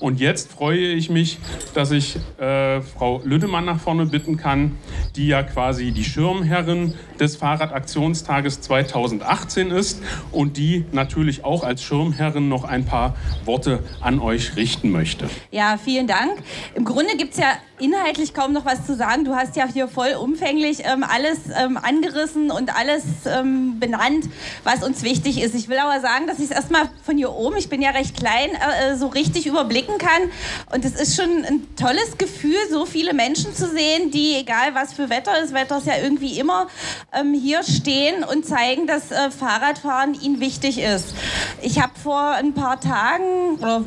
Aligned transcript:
Und 0.00 0.20
jetzt 0.20 0.52
freue 0.52 0.92
ich 0.92 1.10
mich, 1.10 1.38
dass 1.74 1.90
ich 1.90 2.16
äh, 2.38 2.80
Frau 2.82 3.20
Lüdemann 3.24 3.64
nach 3.64 3.80
vorne 3.80 4.06
bitten 4.06 4.36
kann, 4.36 4.76
die 5.16 5.28
ja 5.28 5.42
quasi 5.42 5.92
die 5.92 6.04
Schirmherrin 6.04 6.94
des 7.18 7.36
Fahrradaktionstages 7.36 8.60
2018 8.60 9.70
ist 9.70 10.02
und 10.32 10.56
die 10.56 10.84
natürlich 10.92 11.44
auch 11.44 11.64
als 11.64 11.82
Schirmherrin 11.82 12.48
noch 12.48 12.64
ein 12.64 12.84
paar 12.84 13.16
Worte 13.44 13.80
an 14.00 14.20
euch 14.20 14.56
richten 14.56 14.90
möchte. 14.90 15.28
Ja, 15.50 15.78
vielen 15.82 16.06
Dank. 16.06 16.32
Im 16.74 16.84
Grunde 16.84 17.16
gibt 17.16 17.32
es 17.32 17.38
ja 17.38 17.52
inhaltlich 17.78 18.34
kaum 18.34 18.52
noch 18.52 18.64
was 18.64 18.86
zu 18.86 18.94
sagen. 18.96 19.24
Du 19.24 19.34
hast 19.34 19.56
ja 19.56 19.66
hier 19.70 19.88
vollumfänglich 19.88 20.80
ähm, 20.84 21.04
alles 21.04 21.38
ähm, 21.58 21.76
angerissen 21.76 22.50
und 22.50 22.74
alles 22.74 23.04
ähm, 23.26 23.78
benannt, 23.78 24.28
was 24.64 24.82
uns 24.82 25.02
wichtig 25.02 25.40
ist. 25.42 25.54
Ich 25.54 25.68
will 25.68 25.78
aber 25.78 26.00
sagen, 26.00 26.26
dass 26.26 26.38
ich 26.38 26.46
es 26.46 26.50
erstmal 26.50 26.88
von 27.02 27.16
hier 27.16 27.32
oben, 27.32 27.56
ich 27.56 27.68
bin 27.68 27.82
ja 27.82 27.90
recht 27.90 28.16
klein, 28.16 28.50
äh, 28.50 28.92
äh, 28.92 28.96
so 28.96 29.08
richtig 29.08 29.46
überblicken 29.86 29.98
kann. 29.98 30.30
Und 30.72 30.84
es 30.84 30.94
ist 30.94 31.16
schon 31.16 31.44
ein 31.44 31.76
tolles 31.76 32.18
Gefühl, 32.18 32.56
so 32.70 32.86
viele 32.86 33.14
Menschen 33.14 33.54
zu 33.54 33.68
sehen, 33.68 34.10
die, 34.10 34.34
egal 34.34 34.74
was 34.74 34.92
für 34.92 35.08
Wetter 35.10 35.40
ist, 35.42 35.54
Wetter 35.54 35.78
ist 35.78 35.86
ja 35.86 35.96
irgendwie 36.02 36.38
immer, 36.38 36.68
ähm, 37.12 37.34
hier 37.34 37.62
stehen 37.62 38.24
und 38.24 38.46
zeigen, 38.46 38.86
dass 38.86 39.10
äh, 39.10 39.30
Fahrradfahren 39.30 40.14
ihnen 40.20 40.40
wichtig 40.40 40.78
ist. 40.78 41.14
Ich 41.62 41.80
habe 41.80 41.92
vor 42.02 42.30
ein 42.32 42.54
paar 42.54 42.80
Tagen 42.80 43.56
oder 43.60 43.84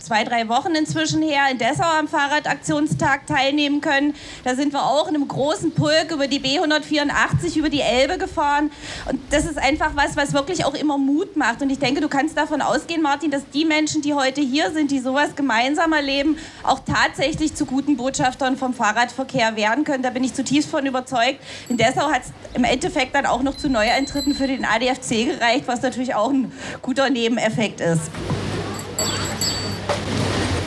zwei, 0.00 0.24
drei 0.24 0.48
Wochen 0.48 0.74
inzwischen 0.74 1.22
her 1.22 1.42
in 1.50 1.58
Dessau 1.58 1.84
am 1.84 2.08
Fahrradaktionstag 2.08 3.26
teilnehmen 3.26 3.80
können. 3.80 4.14
Da 4.44 4.54
sind 4.54 4.72
wir 4.72 4.82
auch 4.84 5.08
in 5.08 5.14
einem 5.14 5.28
großen 5.28 5.72
Pulk 5.72 6.10
über 6.12 6.28
die 6.28 6.40
B184 6.40 7.56
über 7.56 7.68
die 7.68 7.80
Elbe 7.80 8.18
gefahren. 8.18 8.70
Und 9.10 9.20
das 9.30 9.44
ist 9.44 9.58
einfach 9.58 9.92
was, 9.94 10.16
was 10.16 10.32
wirklich 10.32 10.64
auch 10.64 10.74
immer 10.74 10.98
Mut 10.98 11.36
macht. 11.36 11.62
Und 11.62 11.70
ich 11.70 11.78
denke, 11.78 12.00
du 12.00 12.08
kannst 12.08 12.36
davon 12.36 12.62
ausgehen, 12.62 13.02
Martin, 13.02 13.30
dass 13.30 13.48
die 13.50 13.64
Menschen, 13.64 14.02
die 14.02 14.14
heute 14.14 14.40
hier 14.40 14.70
sind, 14.70 14.90
die 14.90 15.00
sowas 15.00 15.34
gemeinsam 15.38 15.94
erleben, 15.94 16.36
auch 16.62 16.80
tatsächlich 16.80 17.54
zu 17.54 17.64
guten 17.64 17.96
Botschaftern 17.96 18.58
vom 18.58 18.74
Fahrradverkehr 18.74 19.56
werden 19.56 19.84
können. 19.84 20.02
Da 20.02 20.10
bin 20.10 20.22
ich 20.22 20.34
zutiefst 20.34 20.68
von 20.68 20.84
überzeugt. 20.84 21.40
In 21.70 21.78
Dessau 21.78 22.10
hat 22.10 22.22
es 22.24 22.32
im 22.52 22.64
Endeffekt 22.64 23.14
dann 23.14 23.24
auch 23.24 23.42
noch 23.42 23.56
zu 23.56 23.70
Neueintritten 23.70 24.34
für 24.34 24.46
den 24.46 24.66
ADFC 24.66 25.38
gereicht, 25.38 25.64
was 25.66 25.80
natürlich 25.80 26.14
auch 26.14 26.28
ein 26.28 26.52
guter 26.82 27.08
Nebeneffekt 27.08 27.80
ist. 27.80 28.10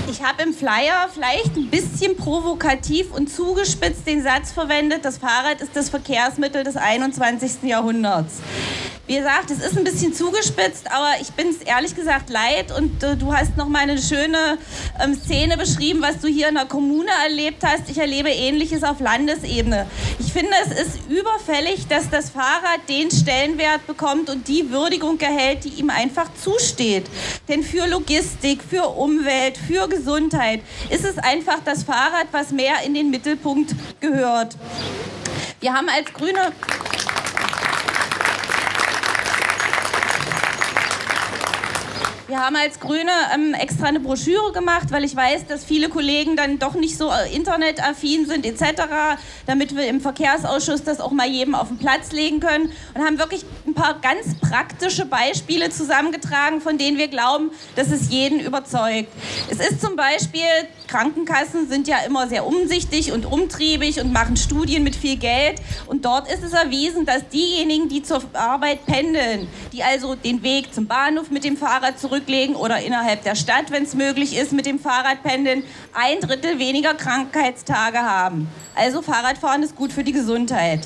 Ich 0.10 0.28
habe 0.28 0.44
im 0.44 0.54
Flyer 0.54 1.10
vielleicht 1.12 1.56
ein 1.58 1.70
bisschen 1.70 2.16
provokativ 2.16 3.12
und 3.12 3.28
zugespitzt 3.28 4.06
den 4.06 4.22
Satz 4.22 4.52
verwendet, 4.52 5.04
das 5.04 5.18
Fahrrad 5.18 5.62
ist 5.62 5.76
das 5.76 5.90
Verkehrsmittel 5.90 6.64
des 6.64 6.78
21. 6.78 7.64
Jahrhunderts. 7.64 8.36
Wie 9.12 9.18
gesagt, 9.18 9.52
es 9.52 9.60
ist 9.60 9.78
ein 9.78 9.84
bisschen 9.84 10.14
zugespitzt, 10.14 10.90
aber 10.90 11.20
ich 11.20 11.32
bin 11.32 11.50
es 11.50 11.58
ehrlich 11.58 11.94
gesagt 11.94 12.30
leid 12.30 12.72
und 12.72 13.04
äh, 13.04 13.18
du 13.18 13.34
hast 13.34 13.58
noch 13.58 13.68
mal 13.68 13.80
eine 13.80 14.02
schöne 14.02 14.58
ähm, 15.04 15.16
Szene 15.16 15.58
beschrieben, 15.58 16.02
was 16.02 16.22
du 16.22 16.30
hier 16.30 16.48
in 16.48 16.56
der 16.56 16.64
Kommune 16.64 17.10
erlebt 17.26 17.62
hast. 17.62 17.90
Ich 17.90 17.98
erlebe 17.98 18.30
Ähnliches 18.30 18.86
auf 18.86 19.02
Landesebene. 19.02 19.86
Ich 20.18 20.32
finde, 20.32 20.54
es 20.64 20.88
ist 20.88 21.00
überfällig, 21.10 21.90
dass 21.90 22.10
das 22.10 22.30
Fahrrad 22.30 22.88
den 22.88 23.12
Stellenwert 23.12 23.86
bekommt 23.86 24.30
und 24.30 24.48
die 24.48 24.72
Würdigung 24.72 25.20
erhält, 25.20 25.66
die 25.66 25.74
ihm 25.82 25.90
einfach 25.90 26.34
zusteht. 26.42 27.04
Denn 27.50 27.64
für 27.64 27.88
Logistik, 27.88 28.62
für 28.64 28.88
Umwelt, 28.96 29.58
für 29.58 29.90
Gesundheit 29.90 30.62
ist 30.90 31.04
es 31.04 31.18
einfach 31.18 31.60
das 31.66 31.84
Fahrrad, 31.84 32.28
was 32.32 32.52
mehr 32.52 32.76
in 32.86 32.94
den 32.94 33.10
Mittelpunkt 33.10 33.76
gehört. 34.00 34.56
Wir 35.60 35.74
haben 35.74 35.90
als 35.90 36.12
Grüne 36.14 36.54
Wir 42.32 42.40
haben 42.40 42.56
als 42.56 42.80
Grüne 42.80 43.12
ähm, 43.36 43.54
extra 43.54 43.88
eine 43.88 44.00
Broschüre 44.00 44.54
gemacht, 44.54 44.90
weil 44.92 45.04
ich 45.04 45.14
weiß, 45.14 45.48
dass 45.48 45.66
viele 45.66 45.90
Kollegen 45.90 46.38
dann 46.38 46.60
doch 46.60 46.76
nicht 46.76 46.98
so 46.98 47.12
äh, 47.12 47.36
internetaffin 47.36 48.26
sind 48.26 48.46
etc., 48.46 48.84
damit 49.48 49.76
wir 49.76 49.86
im 49.90 50.00
Verkehrsausschuss 50.00 50.82
das 50.86 51.02
auch 51.02 51.12
mal 51.12 51.28
jedem 51.28 51.56
auf 51.56 51.68
den 51.68 51.78
Platz 51.78 52.14
legen 52.14 52.40
können 52.40 52.72
und 52.94 53.02
haben 53.04 53.20
wirklich 53.20 53.44
ein 53.68 53.74
paar 53.74 54.00
ganz 54.00 54.40
praktische 54.40 55.04
Beispiele 55.04 55.72
zusammengetragen, 55.72 56.62
von 56.62 56.78
denen 56.78 56.98
wir 56.98 57.10
glauben, 57.10 57.52
dass 57.76 57.92
es 57.92 58.10
jeden 58.10 58.40
überzeugt. 58.40 59.10
Es 59.50 59.60
ist 59.60 59.82
zum 59.82 59.98
Beispiel, 59.98 60.48
Krankenkassen 60.88 61.68
sind 61.68 61.90
ja 61.90 61.98
immer 62.08 62.30
sehr 62.30 62.48
umsichtig 62.48 63.12
und 63.12 63.26
umtriebig 63.26 64.00
und 64.00 64.14
machen 64.14 64.38
Studien 64.38 64.86
mit 64.86 64.96
viel 64.96 65.18
Geld 65.18 65.60
und 65.86 66.06
dort 66.06 66.32
ist 66.32 66.44
es 66.44 66.54
erwiesen, 66.54 67.06
dass 67.06 67.28
diejenigen, 67.28 67.90
die 67.90 68.04
zur 68.04 68.24
Arbeit 68.32 68.86
pendeln, 68.86 69.50
die 69.74 69.84
also 69.84 70.16
den 70.16 70.44
Weg 70.44 70.74
zum 70.74 70.88
Bahnhof 70.88 71.30
mit 71.30 71.44
dem 71.44 71.58
Fahrrad 71.58 72.00
zurück 72.00 72.21
zurücklegen 72.22 72.56
oder 72.56 72.80
innerhalb 72.82 73.24
der 73.24 73.36
Stadt, 73.36 73.72
wenn 73.72 73.84
es 73.84 73.96
möglich 73.96 74.38
ist, 74.38 74.52
mit 74.52 74.66
dem 74.66 74.80
Fahrrad 74.80 75.24
pendeln, 75.24 75.64
ein 75.94 76.20
Drittel 76.20 76.60
weniger 76.60 76.94
Krankheitstage 76.94 78.00
haben. 78.00 78.48
Also 78.76 79.02
Fahrradfahren 79.02 79.64
ist 79.64 79.76
gut 79.76 79.92
für 79.92 80.04
die 80.04 80.12
Gesundheit. 80.12 80.82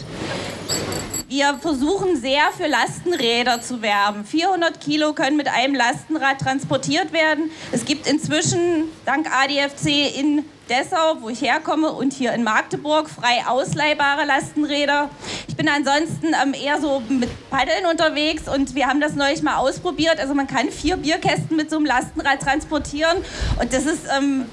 Wir 1.27 1.57
versuchen 1.59 2.15
sehr 2.15 2.51
für 2.55 2.67
Lastenräder 2.67 3.61
zu 3.61 3.81
werben. 3.81 4.25
400 4.25 4.79
Kilo 4.79 5.13
können 5.13 5.37
mit 5.37 5.47
einem 5.47 5.75
Lastenrad 5.75 6.39
transportiert 6.39 7.11
werden. 7.11 7.49
Es 7.71 7.83
gibt 7.83 8.07
inzwischen 8.07 8.85
dank 9.05 9.27
ADFC 9.27 10.17
in 10.17 10.45
Dessau, 10.69 11.17
wo 11.21 11.29
ich 11.29 11.41
herkomme, 11.41 11.91
und 11.91 12.13
hier 12.13 12.33
in 12.33 12.43
Magdeburg 12.43 13.09
frei 13.09 13.45
ausleihbare 13.47 14.25
Lastenräder. 14.25 15.09
Ich 15.47 15.55
bin 15.55 15.69
ansonsten 15.69 16.27
ähm, 16.27 16.53
eher 16.53 16.81
so 16.81 17.01
mit 17.07 17.29
Paddeln 17.49 17.85
unterwegs 17.89 18.47
und 18.47 18.75
wir 18.75 18.87
haben 18.87 18.99
das 18.99 19.15
neulich 19.15 19.43
mal 19.43 19.57
ausprobiert. 19.57 20.19
Also 20.19 20.33
man 20.33 20.47
kann 20.47 20.69
vier 20.69 20.97
Bierkästen 20.97 21.55
mit 21.55 21.69
so 21.69 21.77
einem 21.77 21.85
Lastenrad 21.85 22.41
transportieren 22.41 23.17
und 23.59 23.73
das 23.73 23.85
ist 23.85 24.05
ähm, 24.17 24.45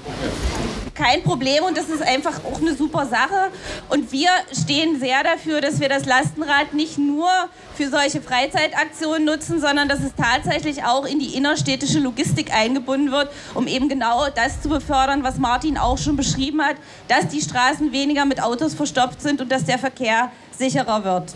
kein 0.95 1.23
Problem 1.23 1.63
und 1.63 1.77
das 1.77 1.89
ist 1.89 2.01
einfach 2.01 2.43
auch 2.45 2.59
eine 2.59 2.75
super 2.75 3.05
Sache. 3.05 3.51
Und 3.89 4.11
wir 4.11 4.29
stehen 4.51 4.99
sehr 4.99 5.23
dafür, 5.23 5.61
dass 5.61 5.79
wir 5.79 5.89
das 5.89 6.05
Lastenrad 6.05 6.73
nicht 6.73 6.97
nur 6.97 7.29
für 7.75 7.89
solche 7.89 8.21
Freizeitaktionen 8.21 9.25
nutzen, 9.25 9.59
sondern 9.59 9.89
dass 9.89 9.99
es 9.99 10.11
tatsächlich 10.15 10.83
auch 10.83 11.05
in 11.05 11.19
die 11.19 11.35
innerstädtische 11.35 11.99
Logistik 11.99 12.53
eingebunden 12.53 13.11
wird, 13.11 13.29
um 13.53 13.67
eben 13.67 13.89
genau 13.89 14.27
das 14.29 14.61
zu 14.61 14.69
befördern, 14.69 15.23
was 15.23 15.37
Martin 15.37 15.77
auch 15.77 15.97
schon 15.97 16.15
beschrieben 16.15 16.61
hat, 16.61 16.75
dass 17.07 17.27
die 17.27 17.41
Straßen 17.41 17.91
weniger 17.91 18.25
mit 18.25 18.41
Autos 18.41 18.73
verstopft 18.73 19.21
sind 19.21 19.41
und 19.41 19.51
dass 19.51 19.65
der 19.65 19.79
Verkehr 19.79 20.31
sicherer 20.57 21.03
wird. 21.03 21.33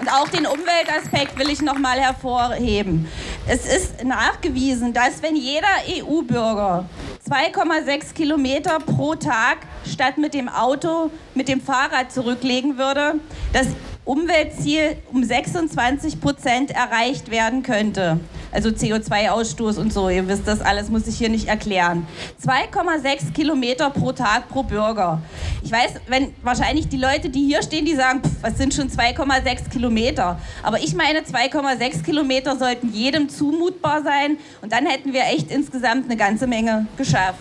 Und 0.00 0.08
auch 0.08 0.28
den 0.28 0.46
Umweltaspekt 0.46 1.38
will 1.38 1.50
ich 1.50 1.60
noch 1.60 1.78
mal 1.78 2.00
hervorheben. 2.00 3.06
Es 3.46 3.66
ist 3.66 4.04
nachgewiesen, 4.04 4.92
dass 4.92 5.22
wenn 5.22 5.34
jeder 5.34 5.66
EU-Bürger 5.88 6.84
2,6 7.28 8.14
Kilometer 8.14 8.78
pro 8.78 9.14
Tag 9.14 9.58
statt 9.90 10.18
mit 10.18 10.34
dem 10.34 10.48
Auto 10.48 11.10
mit 11.34 11.48
dem 11.48 11.60
Fahrrad 11.60 12.12
zurücklegen 12.12 12.78
würde, 12.78 13.14
das 13.52 13.68
Umweltziel 14.04 14.96
um 15.12 15.24
26 15.24 16.20
Prozent 16.20 16.70
erreicht 16.70 17.30
werden 17.30 17.62
könnte. 17.62 18.20
Also 18.52 18.70
CO2-Ausstoß 18.70 19.78
und 19.78 19.92
so, 19.92 20.08
ihr 20.08 20.26
wisst 20.28 20.46
das 20.46 20.60
alles, 20.60 20.88
muss 20.88 21.06
ich 21.06 21.16
hier 21.16 21.28
nicht 21.28 21.48
erklären. 21.48 22.06
2,6 22.44 23.32
Kilometer 23.32 23.90
pro 23.90 24.12
Tag 24.12 24.48
pro 24.48 24.62
Bürger. 24.62 25.20
Ich 25.62 25.70
weiß, 25.70 25.94
wenn 26.08 26.34
wahrscheinlich 26.42 26.88
die 26.88 26.96
Leute, 26.96 27.28
die 27.28 27.44
hier 27.46 27.62
stehen, 27.62 27.84
die 27.84 27.94
sagen, 27.94 28.22
pff, 28.22 28.42
was 28.42 28.58
sind 28.58 28.74
schon 28.74 28.88
2,6 28.88 29.70
Kilometer? 29.70 30.38
Aber 30.62 30.78
ich 30.80 30.94
meine, 30.94 31.20
2,6 31.20 32.02
Kilometer 32.02 32.56
sollten 32.56 32.92
jedem 32.92 33.28
zumutbar 33.28 34.02
sein 34.02 34.38
und 34.62 34.72
dann 34.72 34.86
hätten 34.86 35.12
wir 35.12 35.22
echt 35.22 35.50
insgesamt 35.50 36.06
eine 36.06 36.16
ganze 36.16 36.46
Menge 36.46 36.86
geschafft. 36.96 37.38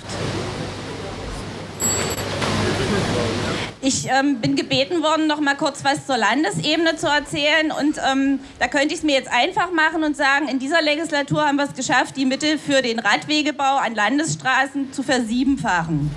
Ich 3.81 4.07
ähm, 4.09 4.41
bin 4.41 4.57
gebeten 4.57 5.01
worden, 5.01 5.28
noch 5.28 5.40
mal 5.40 5.56
kurz 5.56 5.85
was 5.85 6.06
zur 6.06 6.17
Landesebene 6.17 6.97
zu 6.97 7.07
erzählen. 7.07 7.72
Und 7.72 7.97
ähm, 8.12 8.40
da 8.59 8.67
könnte 8.67 8.88
ich 8.88 8.95
es 8.95 9.03
mir 9.03 9.13
jetzt 9.13 9.31
einfach 9.31 9.72
machen 9.72 10.03
und 10.03 10.17
sagen, 10.17 10.50
in 10.50 10.59
dieser 10.59 10.81
Legislatur 10.81 11.47
haben 11.47 11.55
wir 11.55 11.64
es 11.64 11.73
geschafft, 11.73 12.17
die 12.17 12.26
Mittel 12.26 12.58
für 12.58 12.81
den 12.81 12.99
Radwegebau 12.99 13.78
an 13.78 13.96
Landesstraßen 13.96 14.91
zu 14.91 15.02
versiebenfachen. 15.02 16.11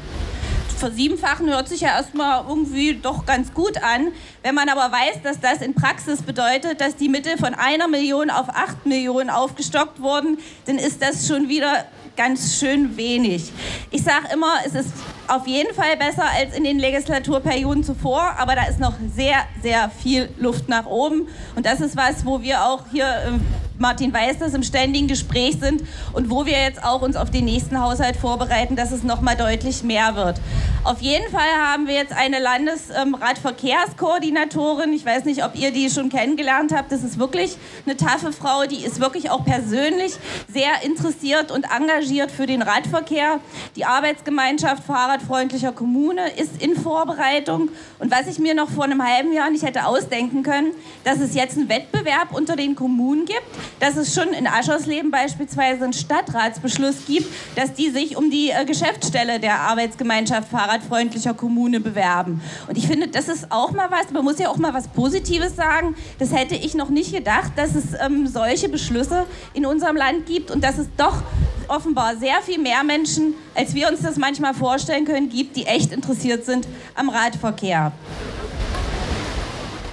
Versiebenfachen 0.82 1.48
hört 1.48 1.68
sich 1.68 1.82
ja 1.82 1.90
erstmal 1.90 2.44
irgendwie 2.48 2.94
doch 2.94 3.24
ganz 3.24 3.54
gut 3.54 3.80
an. 3.84 4.08
Wenn 4.42 4.56
man 4.56 4.68
aber 4.68 4.90
weiß, 4.90 5.22
dass 5.22 5.38
das 5.38 5.62
in 5.62 5.74
Praxis 5.74 6.22
bedeutet, 6.22 6.80
dass 6.80 6.96
die 6.96 7.08
Mittel 7.08 7.38
von 7.38 7.54
einer 7.54 7.86
Million 7.86 8.30
auf 8.30 8.48
acht 8.48 8.84
Millionen 8.84 9.30
aufgestockt 9.30 10.02
wurden, 10.02 10.38
dann 10.66 10.78
ist 10.78 11.00
das 11.00 11.28
schon 11.28 11.48
wieder 11.48 11.84
ganz 12.16 12.58
schön 12.58 12.96
wenig. 12.96 13.52
Ich 13.90 14.02
sage 14.02 14.26
immer, 14.32 14.54
es 14.66 14.74
ist 14.74 14.92
auf 15.28 15.46
jeden 15.46 15.72
Fall 15.74 15.96
besser 15.96 16.24
als 16.36 16.56
in 16.56 16.64
den 16.64 16.78
Legislaturperioden 16.78 17.84
zuvor, 17.84 18.34
aber 18.38 18.54
da 18.54 18.64
ist 18.64 18.80
noch 18.80 18.94
sehr, 19.14 19.36
sehr 19.62 19.88
viel 19.88 20.28
Luft 20.38 20.68
nach 20.68 20.86
oben. 20.86 21.28
Und 21.54 21.64
das 21.64 21.80
ist 21.80 21.96
was, 21.96 22.26
wo 22.26 22.42
wir 22.42 22.64
auch 22.64 22.84
hier, 22.92 23.06
ähm, 23.26 23.40
Martin 23.78 24.12
weiß 24.12 24.38
das, 24.38 24.54
im 24.54 24.62
ständigen 24.62 25.08
Gespräch 25.08 25.58
sind 25.60 25.82
und 26.12 26.30
wo 26.30 26.44
wir 26.44 26.60
jetzt 26.60 26.84
auch 26.84 27.02
uns 27.02 27.16
auf 27.16 27.30
den 27.30 27.46
nächsten 27.46 27.80
Haushalt 27.80 28.16
vorbereiten, 28.16 28.76
dass 28.76 28.92
es 28.92 29.02
noch 29.02 29.20
mal 29.20 29.36
deutlich 29.36 29.82
mehr 29.82 30.14
wird. 30.14 30.40
Auf 30.84 31.00
jeden 31.00 31.30
Fall 31.30 31.48
haben 31.64 31.86
wir 31.86 31.94
jetzt 31.94 32.12
eine 32.12 32.40
Landesradverkehrskoordinatorin. 32.40 34.92
Ich 34.92 35.06
weiß 35.06 35.24
nicht, 35.26 35.44
ob 35.44 35.54
ihr 35.54 35.70
die 35.70 35.88
schon 35.88 36.08
kennengelernt 36.08 36.74
habt. 36.74 36.90
Das 36.90 37.04
ist 37.04 37.20
wirklich 37.20 37.56
eine 37.86 37.96
taffe 37.96 38.32
Frau, 38.32 38.66
die 38.66 38.84
ist 38.84 38.98
wirklich 38.98 39.30
auch 39.30 39.44
persönlich 39.44 40.14
sehr 40.52 40.82
interessiert 40.84 41.52
und 41.52 41.66
engagiert 41.70 42.32
für 42.32 42.46
den 42.46 42.62
Radverkehr. 42.62 43.38
Die 43.76 43.84
Arbeitsgemeinschaft 43.84 44.82
Fahrradfreundlicher 44.82 45.70
Kommune 45.70 46.32
ist 46.32 46.60
in 46.60 46.74
Vorbereitung. 46.74 47.68
Und 48.00 48.10
was 48.10 48.26
ich 48.26 48.40
mir 48.40 48.54
noch 48.54 48.68
vor 48.68 48.82
einem 48.82 49.06
halben 49.06 49.32
Jahr 49.32 49.50
nicht 49.50 49.64
hätte 49.64 49.86
ausdenken 49.86 50.42
können, 50.42 50.72
dass 51.04 51.20
es 51.20 51.36
jetzt 51.36 51.56
einen 51.56 51.68
Wettbewerb 51.68 52.32
unter 52.32 52.56
den 52.56 52.74
Kommunen 52.74 53.24
gibt, 53.24 53.44
dass 53.78 53.96
es 53.96 54.12
schon 54.12 54.32
in 54.32 54.48
Aschersleben 54.48 55.12
beispielsweise 55.12 55.84
einen 55.84 55.92
Stadtratsbeschluss 55.92 57.06
gibt, 57.06 57.32
dass 57.54 57.72
die 57.72 57.90
sich 57.90 58.16
um 58.16 58.32
die 58.32 58.50
äh, 58.50 58.64
Geschäftsstelle 58.64 59.38
der 59.38 59.60
Arbeitsgemeinschaft 59.60 60.48
Fahrrad 60.48 60.71
fahrradfreundlicher 60.72 61.34
Kommune 61.34 61.80
bewerben. 61.80 62.40
Und 62.68 62.78
ich 62.78 62.86
finde, 62.86 63.08
das 63.08 63.28
ist 63.28 63.50
auch 63.50 63.72
mal 63.72 63.90
was, 63.90 64.10
man 64.12 64.24
muss 64.24 64.38
ja 64.38 64.48
auch 64.48 64.56
mal 64.56 64.74
was 64.74 64.88
Positives 64.88 65.56
sagen. 65.56 65.94
Das 66.18 66.32
hätte 66.32 66.54
ich 66.54 66.74
noch 66.74 66.88
nicht 66.88 67.14
gedacht, 67.14 67.52
dass 67.56 67.74
es 67.74 67.94
ähm, 68.00 68.26
solche 68.26 68.68
Beschlüsse 68.68 69.26
in 69.54 69.66
unserem 69.66 69.96
Land 69.96 70.26
gibt 70.26 70.50
und 70.50 70.62
dass 70.64 70.78
es 70.78 70.86
doch 70.96 71.22
offenbar 71.68 72.16
sehr 72.16 72.40
viel 72.42 72.58
mehr 72.58 72.84
Menschen, 72.84 73.34
als 73.54 73.74
wir 73.74 73.88
uns 73.88 74.02
das 74.02 74.16
manchmal 74.16 74.54
vorstellen 74.54 75.04
können, 75.04 75.28
gibt, 75.28 75.56
die 75.56 75.66
echt 75.66 75.92
interessiert 75.92 76.44
sind 76.44 76.66
am 76.94 77.08
Radverkehr. 77.08 77.92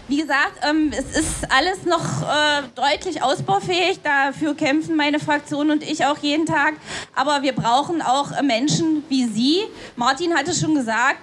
Wie 0.09 0.17
gesagt, 0.17 0.53
ähm, 0.67 0.91
es 0.91 1.15
ist 1.15 1.51
alles 1.51 1.85
noch 1.85 2.23
äh, 2.23 2.63
deutlich 2.73 3.21
ausbaufähig. 3.21 3.99
Dafür 4.01 4.55
kämpfen 4.55 4.95
meine 4.95 5.19
Fraktion 5.19 5.69
und 5.69 5.83
ich 5.83 6.03
auch 6.03 6.17
jeden 6.17 6.47
Tag. 6.47 6.73
Aber 7.15 7.43
wir 7.43 7.53
brauchen 7.53 8.01
auch 8.01 8.31
äh, 8.31 8.41
Menschen 8.41 9.03
wie 9.07 9.27
Sie. 9.27 9.59
Martin 9.95 10.33
hatte 10.33 10.55
schon 10.55 10.73
gesagt, 10.73 11.19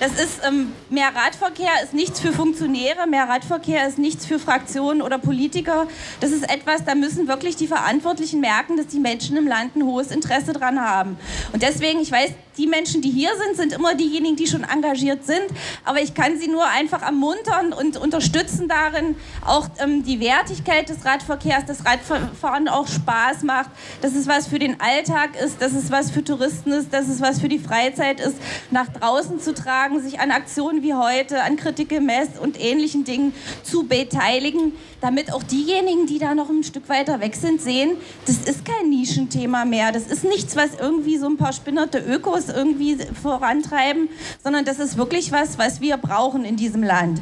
das 0.00 0.12
ist 0.12 0.40
ähm, 0.42 0.72
mehr 0.88 1.14
Radverkehr 1.14 1.82
ist 1.82 1.92
nichts 1.92 2.18
für 2.18 2.32
Funktionäre, 2.32 3.06
mehr 3.06 3.28
Radverkehr 3.28 3.86
ist 3.86 3.98
nichts 3.98 4.24
für 4.24 4.38
Fraktionen 4.38 5.02
oder 5.02 5.18
Politiker. 5.18 5.86
Das 6.20 6.30
ist 6.30 6.50
etwas, 6.50 6.82
da 6.82 6.94
müssen 6.94 7.28
wirklich 7.28 7.56
die 7.56 7.66
Verantwortlichen 7.66 8.40
merken, 8.40 8.78
dass 8.78 8.86
die 8.86 9.00
Menschen 9.00 9.36
im 9.36 9.46
Land 9.46 9.76
ein 9.76 9.82
hohes 9.82 10.10
Interesse 10.10 10.54
dran 10.54 10.80
haben. 10.80 11.18
Und 11.52 11.62
deswegen, 11.62 12.00
ich 12.00 12.10
weiß, 12.10 12.30
die 12.56 12.66
Menschen, 12.66 13.02
die 13.02 13.10
hier 13.10 13.30
sind, 13.36 13.56
sind 13.56 13.72
immer 13.72 13.94
diejenigen, 13.94 14.36
die 14.36 14.46
schon 14.46 14.64
engagiert 14.64 15.24
sind. 15.24 15.46
Aber 15.84 16.00
ich 16.00 16.14
kann 16.14 16.38
sie 16.38 16.48
nur 16.48 16.66
einfach 16.66 17.02
ermuntern 17.02 17.72
und 17.72 17.96
unterstützen 17.96 18.68
darin, 18.68 19.16
auch 19.44 19.68
ähm, 19.78 20.04
die 20.04 20.20
Wertigkeit 20.20 20.88
des 20.88 21.04
Radverkehrs, 21.04 21.64
dass 21.66 21.84
Radfahren 21.84 22.68
auch 22.68 22.86
Spaß 22.86 23.42
macht, 23.42 23.70
dass 24.00 24.14
es 24.14 24.26
was 24.26 24.46
für 24.46 24.58
den 24.58 24.80
Alltag 24.80 25.30
ist, 25.42 25.60
dass 25.60 25.72
es 25.72 25.90
was 25.90 26.10
für 26.10 26.22
Touristen 26.22 26.72
ist, 26.72 26.92
dass 26.92 27.08
es 27.08 27.20
was 27.20 27.40
für 27.40 27.48
die 27.48 27.58
Freizeit 27.58 28.20
ist, 28.20 28.36
nach 28.70 28.88
draußen 28.88 29.40
zu 29.40 29.54
tragen, 29.54 30.00
sich 30.00 30.20
an 30.20 30.30
Aktionen 30.30 30.82
wie 30.82 30.94
heute, 30.94 31.42
an 31.42 31.56
Critical 31.56 32.00
Mess 32.00 32.28
und 32.40 32.60
ähnlichen 32.60 33.04
Dingen 33.04 33.34
zu 33.62 33.84
beteiligen, 33.86 34.72
damit 35.04 35.32
auch 35.34 35.42
diejenigen, 35.42 36.06
die 36.06 36.18
da 36.18 36.34
noch 36.34 36.48
ein 36.48 36.64
Stück 36.64 36.88
weiter 36.88 37.20
weg 37.20 37.36
sind, 37.36 37.60
sehen, 37.60 37.98
das 38.26 38.38
ist 38.38 38.64
kein 38.64 38.88
Nischenthema 38.88 39.66
mehr. 39.66 39.92
Das 39.92 40.06
ist 40.06 40.24
nichts, 40.24 40.56
was 40.56 40.70
irgendwie 40.80 41.18
so 41.18 41.26
ein 41.26 41.36
paar 41.36 41.52
spinnerte 41.52 41.98
Ökos 41.98 42.48
irgendwie 42.48 42.96
vorantreiben, 43.22 44.08
sondern 44.42 44.64
das 44.64 44.78
ist 44.78 44.96
wirklich 44.96 45.30
was, 45.30 45.58
was 45.58 45.82
wir 45.82 45.98
brauchen 45.98 46.46
in 46.46 46.56
diesem 46.56 46.82
Land. 46.82 47.20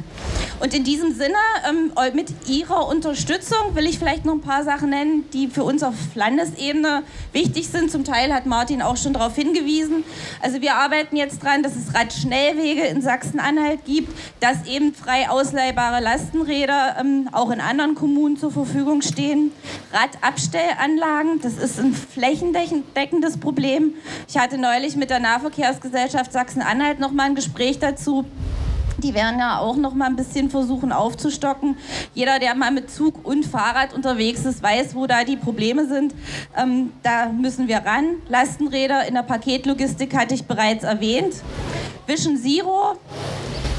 Und 0.59 0.73
in 0.73 0.83
diesem 0.83 1.13
Sinne, 1.13 1.35
ähm, 1.67 1.91
mit 2.13 2.47
Ihrer 2.47 2.87
Unterstützung 2.87 3.75
will 3.75 3.85
ich 3.85 3.99
vielleicht 3.99 4.25
noch 4.25 4.33
ein 4.33 4.41
paar 4.41 4.63
Sachen 4.63 4.91
nennen, 4.91 5.25
die 5.33 5.47
für 5.47 5.63
uns 5.63 5.83
auf 5.83 5.93
Landesebene 6.15 7.03
wichtig 7.31 7.67
sind. 7.67 7.91
Zum 7.91 8.03
Teil 8.03 8.33
hat 8.33 8.45
Martin 8.45 8.81
auch 8.81 8.97
schon 8.97 9.13
darauf 9.13 9.35
hingewiesen. 9.35 10.03
Also 10.41 10.61
wir 10.61 10.75
arbeiten 10.75 11.15
jetzt 11.15 11.43
dran, 11.43 11.63
dass 11.63 11.75
es 11.75 11.93
Radschnellwege 11.93 12.83
in 12.83 13.01
Sachsen-Anhalt 13.01 13.85
gibt, 13.85 14.17
dass 14.39 14.65
eben 14.65 14.93
frei 14.93 15.29
ausleihbare 15.29 16.01
Lastenräder 16.01 16.97
ähm, 16.99 17.29
auch 17.31 17.51
in 17.51 17.59
anderen 17.59 17.95
Kommunen 17.95 18.37
zur 18.37 18.51
Verfügung 18.51 19.01
stehen. 19.01 19.51
Radabstellanlagen, 19.91 21.41
das 21.41 21.53
ist 21.53 21.79
ein 21.79 21.93
flächendeckendes 21.93 23.37
Problem. 23.37 23.95
Ich 24.27 24.37
hatte 24.37 24.57
neulich 24.57 24.95
mit 24.95 25.09
der 25.09 25.19
Nahverkehrsgesellschaft 25.19 26.31
Sachsen-Anhalt 26.31 26.99
noch 26.99 27.11
mal 27.11 27.23
ein 27.23 27.35
Gespräch 27.35 27.79
dazu. 27.79 28.25
Die 29.03 29.13
werden 29.13 29.37
ja 29.39 29.59
auch 29.59 29.75
noch 29.75 29.93
mal 29.93 30.05
ein 30.05 30.15
bisschen 30.15 30.49
versuchen 30.49 30.93
aufzustocken. 30.93 31.77
Jeder, 32.13 32.39
der 32.39 32.55
mal 32.55 32.71
mit 32.71 32.89
Zug 32.89 33.25
und 33.25 33.45
Fahrrad 33.45 33.93
unterwegs 33.93 34.45
ist, 34.45 34.63
weiß, 34.63 34.95
wo 34.95 35.07
da 35.07 35.25
die 35.25 35.35
Probleme 35.35 35.85
sind. 35.85 36.15
Ähm, 36.55 36.93
da 37.03 37.27
müssen 37.27 37.67
wir 37.67 37.79
ran. 37.79 38.15
Lastenräder 38.29 39.05
in 39.05 39.15
der 39.15 39.23
Paketlogistik 39.23 40.15
hatte 40.15 40.33
ich 40.33 40.45
bereits 40.45 40.85
erwähnt. 40.85 41.35
Vision 42.07 42.37
Zero. 42.37 42.95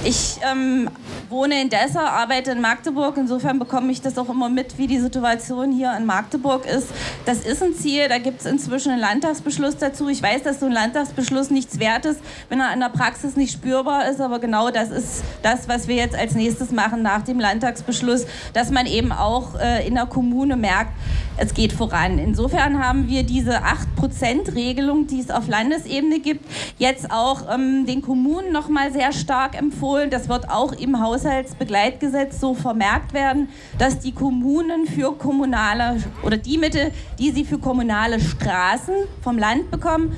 Ich 0.04 0.36
ähm, 0.42 0.90
wohne 1.34 1.60
in 1.60 1.68
Dessau, 1.68 1.98
arbeite 1.98 2.52
in 2.52 2.60
Magdeburg. 2.60 3.16
Insofern 3.16 3.58
bekomme 3.58 3.90
ich 3.90 4.00
das 4.00 4.16
auch 4.18 4.28
immer 4.28 4.48
mit, 4.48 4.78
wie 4.78 4.86
die 4.86 5.00
Situation 5.00 5.72
hier 5.72 5.92
in 5.96 6.06
Magdeburg 6.06 6.64
ist. 6.64 6.88
Das 7.26 7.40
ist 7.40 7.60
ein 7.60 7.74
Ziel. 7.74 8.08
Da 8.08 8.18
gibt 8.18 8.40
es 8.40 8.46
inzwischen 8.46 8.92
einen 8.92 9.00
Landtagsbeschluss 9.00 9.76
dazu. 9.76 10.08
Ich 10.08 10.22
weiß, 10.22 10.44
dass 10.44 10.60
so 10.60 10.66
ein 10.66 10.72
Landtagsbeschluss 10.72 11.50
nichts 11.50 11.80
wert 11.80 12.06
ist, 12.06 12.20
wenn 12.48 12.60
er 12.60 12.72
in 12.72 12.80
der 12.80 12.88
Praxis 12.88 13.34
nicht 13.34 13.52
spürbar 13.52 14.08
ist. 14.08 14.20
Aber 14.20 14.38
genau 14.38 14.70
das 14.70 14.90
ist 14.90 15.24
das, 15.42 15.68
was 15.68 15.88
wir 15.88 15.96
jetzt 15.96 16.14
als 16.14 16.34
nächstes 16.34 16.70
machen 16.70 17.02
nach 17.02 17.22
dem 17.22 17.40
Landtagsbeschluss, 17.40 18.26
dass 18.52 18.70
man 18.70 18.86
eben 18.86 19.10
auch 19.10 19.58
äh, 19.58 19.86
in 19.86 19.96
der 19.96 20.06
Kommune 20.06 20.56
merkt, 20.56 20.92
es 21.36 21.52
geht 21.52 21.72
voran. 21.72 22.20
Insofern 22.20 22.78
haben 22.78 23.08
wir 23.08 23.24
diese 23.24 23.62
8%-Regelung, 23.64 25.08
die 25.08 25.18
es 25.18 25.30
auf 25.30 25.48
Landesebene 25.48 26.20
gibt, 26.20 26.44
jetzt 26.78 27.10
auch 27.10 27.52
ähm, 27.52 27.86
den 27.86 28.02
Kommunen 28.02 28.52
noch 28.52 28.68
mal 28.68 28.92
sehr 28.92 29.12
stark 29.12 29.58
empfohlen. 29.58 30.10
Das 30.10 30.28
wird 30.28 30.48
auch 30.48 30.72
im 30.72 31.00
Haus 31.00 31.23
Haushaltsbegleitgesetz 31.24 32.40
so 32.40 32.54
vermerkt 32.54 33.12
werden, 33.14 33.48
dass 33.78 33.98
die 33.98 34.12
Kommunen 34.12 34.86
für 34.86 35.12
kommunale 35.12 36.02
oder 36.22 36.36
die 36.36 36.58
Mittel, 36.58 36.92
die 37.18 37.30
sie 37.30 37.44
für 37.44 37.58
kommunale 37.58 38.20
Straßen 38.20 38.94
vom 39.22 39.38
Land 39.38 39.70
bekommen, 39.70 40.16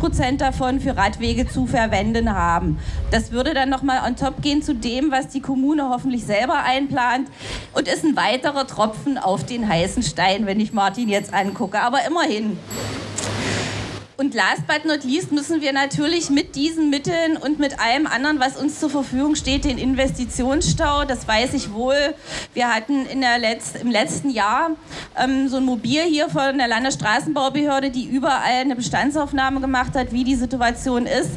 8% 0.00 0.38
davon 0.38 0.80
für 0.80 0.96
Radwege 0.96 1.48
zu 1.48 1.66
verwenden 1.66 2.34
haben. 2.34 2.78
Das 3.10 3.32
würde 3.32 3.54
dann 3.54 3.70
nochmal 3.70 4.06
on 4.06 4.16
top 4.16 4.42
gehen 4.42 4.62
zu 4.62 4.74
dem, 4.74 5.10
was 5.10 5.28
die 5.28 5.40
Kommune 5.40 5.88
hoffentlich 5.88 6.24
selber 6.24 6.62
einplant 6.64 7.28
und 7.72 7.88
ist 7.88 8.04
ein 8.04 8.16
weiterer 8.16 8.66
Tropfen 8.66 9.18
auf 9.18 9.44
den 9.44 9.68
heißen 9.68 10.02
Stein, 10.02 10.46
wenn 10.46 10.60
ich 10.60 10.72
Martin 10.72 11.08
jetzt 11.08 11.32
angucke. 11.32 11.80
Aber 11.80 11.98
immerhin. 12.06 12.58
Und 14.24 14.32
last 14.32 14.66
but 14.66 14.86
not 14.86 15.04
least 15.04 15.32
müssen 15.32 15.60
wir 15.60 15.74
natürlich 15.74 16.30
mit 16.30 16.56
diesen 16.56 16.88
Mitteln 16.88 17.36
und 17.36 17.58
mit 17.58 17.78
allem 17.78 18.06
anderen, 18.06 18.40
was 18.40 18.56
uns 18.56 18.80
zur 18.80 18.88
Verfügung 18.88 19.34
steht, 19.34 19.66
den 19.66 19.76
Investitionsstau, 19.76 21.04
das 21.04 21.28
weiß 21.28 21.52
ich 21.52 21.74
wohl. 21.74 22.14
Wir 22.54 22.74
hatten 22.74 23.04
in 23.04 23.20
der 23.20 23.38
Letz-, 23.38 23.78
im 23.78 23.90
letzten 23.90 24.30
Jahr 24.30 24.70
ähm, 25.22 25.50
so 25.50 25.58
ein 25.58 25.64
Mobil 25.66 26.00
hier 26.04 26.30
von 26.30 26.56
der 26.56 26.68
Landesstraßenbaubehörde, 26.68 27.90
die 27.90 28.06
überall 28.06 28.62
eine 28.62 28.76
Bestandsaufnahme 28.76 29.60
gemacht 29.60 29.94
hat, 29.94 30.10
wie 30.12 30.24
die 30.24 30.36
Situation 30.36 31.04
ist. 31.04 31.32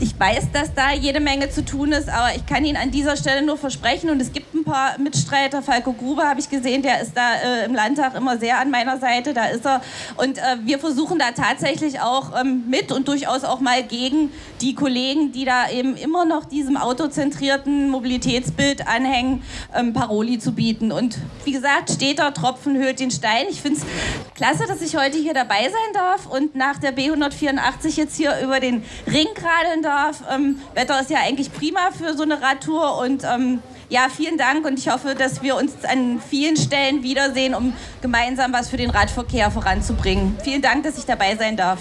Ich 0.00 0.20
weiß, 0.20 0.52
dass 0.52 0.74
da 0.74 0.92
jede 0.92 1.20
Menge 1.20 1.48
zu 1.48 1.64
tun 1.64 1.92
ist, 1.92 2.10
aber 2.10 2.36
ich 2.36 2.44
kann 2.44 2.66
Ihnen 2.66 2.76
an 2.76 2.90
dieser 2.90 3.16
Stelle 3.16 3.46
nur 3.46 3.56
versprechen, 3.56 4.10
und 4.10 4.20
es 4.20 4.34
gibt 4.34 4.53
paar 4.64 4.98
Mitstreiter, 4.98 5.62
Falco 5.62 5.92
Gruber 5.92 6.28
habe 6.28 6.40
ich 6.40 6.50
gesehen, 6.50 6.82
der 6.82 7.00
ist 7.00 7.12
da 7.16 7.34
äh, 7.34 7.64
im 7.64 7.74
Landtag 7.74 8.14
immer 8.14 8.38
sehr 8.38 8.58
an 8.58 8.70
meiner 8.70 8.98
Seite, 8.98 9.34
da 9.34 9.46
ist 9.46 9.64
er. 9.64 9.80
Und 10.16 10.38
äh, 10.38 10.42
wir 10.62 10.78
versuchen 10.78 11.18
da 11.18 11.32
tatsächlich 11.32 12.00
auch 12.00 12.38
ähm, 12.38 12.64
mit 12.68 12.92
und 12.92 13.08
durchaus 13.08 13.44
auch 13.44 13.60
mal 13.60 13.82
gegen 13.82 14.30
die 14.60 14.74
Kollegen, 14.74 15.32
die 15.32 15.44
da 15.44 15.70
eben 15.70 15.96
immer 15.96 16.24
noch 16.24 16.44
diesem 16.44 16.76
autozentrierten 16.76 17.90
Mobilitätsbild 17.90 18.86
anhängen, 18.86 19.42
ähm, 19.74 19.92
Paroli 19.92 20.38
zu 20.38 20.52
bieten. 20.52 20.92
Und 20.92 21.18
wie 21.44 21.52
gesagt, 21.52 21.90
steter 21.90 22.32
Tropfen 22.34 22.76
höhlt 22.76 23.00
den 23.00 23.10
Stein. 23.10 23.46
Ich 23.50 23.60
finde 23.60 23.80
es 23.80 23.86
klasse, 24.34 24.66
dass 24.66 24.80
ich 24.82 24.96
heute 24.96 25.18
hier 25.18 25.34
dabei 25.34 25.62
sein 25.62 25.92
darf 25.92 26.26
und 26.26 26.54
nach 26.54 26.78
der 26.78 26.96
B184 26.96 27.96
jetzt 27.96 28.16
hier 28.16 28.40
über 28.42 28.60
den 28.60 28.84
Ring 29.06 29.28
radeln 29.36 29.82
darf. 29.82 30.22
Ähm, 30.32 30.60
Wetter 30.74 31.00
ist 31.00 31.10
ja 31.10 31.18
eigentlich 31.18 31.52
prima 31.52 31.90
für 31.96 32.16
so 32.16 32.22
eine 32.22 32.40
Radtour 32.40 32.98
und 32.98 33.24
ähm, 33.24 33.62
ja, 33.88 34.08
vielen 34.08 34.38
Dank 34.54 34.66
und 34.66 34.78
ich 34.78 34.88
hoffe, 34.88 35.16
dass 35.16 35.42
wir 35.42 35.56
uns 35.56 35.72
an 35.84 36.20
vielen 36.20 36.56
Stellen 36.56 37.02
wiedersehen, 37.02 37.56
um 37.56 37.72
gemeinsam 38.00 38.52
was 38.52 38.68
für 38.68 38.76
den 38.76 38.90
Radverkehr 38.90 39.50
voranzubringen. 39.50 40.38
Vielen 40.44 40.62
Dank, 40.62 40.84
dass 40.84 40.96
ich 40.96 41.06
dabei 41.06 41.34
sein 41.34 41.56
darf. 41.56 41.80